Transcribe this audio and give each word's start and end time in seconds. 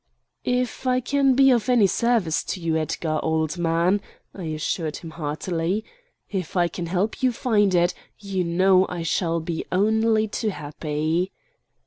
"If 0.45 0.87
I 0.87 0.99
can 0.99 1.35
be 1.35 1.51
of 1.51 1.69
any 1.69 1.85
service 1.85 2.43
to 2.45 2.59
you, 2.59 2.75
Edgar, 2.75 3.19
old 3.23 3.59
man," 3.59 4.01
I 4.33 4.45
assured 4.45 4.97
him 4.97 5.11
heartily, 5.11 5.85
"if 6.27 6.57
I 6.57 6.67
can 6.67 6.87
help 6.87 7.21
you 7.21 7.31
find 7.31 7.75
it, 7.75 7.93
you 8.17 8.43
know 8.43 8.87
I 8.89 9.03
shall 9.03 9.39
be 9.39 9.63
only 9.71 10.27
too 10.27 10.49
happy." 10.49 11.31